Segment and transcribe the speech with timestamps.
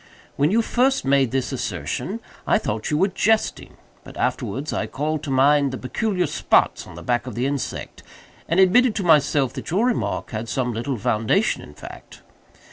[0.35, 5.21] When you first made this assertion I thought you were jesting; but afterwards I called
[5.21, 8.01] to mind the peculiar spots on the back of the insect,
[8.49, 12.23] and admitted to myself that your remark had some little foundation in fact.